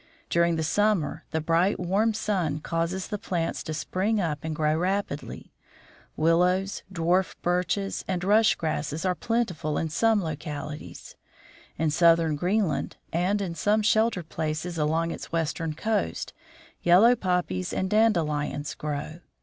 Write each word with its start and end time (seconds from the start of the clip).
Dur 0.31 0.43
ing 0.45 0.55
the 0.55 0.63
summer 0.63 1.25
the 1.29 1.39
bright, 1.39 1.79
warm 1.79 2.15
sun 2.15 2.59
causes 2.59 3.07
the 3.09 3.19
plants 3.19 3.61
to 3.61 3.71
spring 3.71 4.19
up 4.19 4.39
and 4.41 4.55
grow 4.55 4.75
rapidly. 4.75 5.53
Willows, 6.17 6.81
dwarf 6.91 7.35
birches, 7.43 8.03
and 8.07 8.23
rush 8.23 8.55
grasses 8.55 9.05
are 9.05 9.13
plentiful 9.13 9.77
in 9.77 9.89
some 9.89 10.23
localities. 10.23 11.15
In 11.77 11.91
southern 11.91 12.35
Greenland, 12.35 12.97
and 13.13 13.43
in 13.43 13.53
some 13.53 13.83
sheltered 13.83 14.29
places 14.29 14.75
along 14.79 15.11
its 15.11 15.31
western 15.31 15.75
coast, 15.75 16.33
yellow 16.81 17.15
poppies 17.15 17.71
and 17.71 17.87
dandelions 17.87 18.73
grow. 18.73 19.19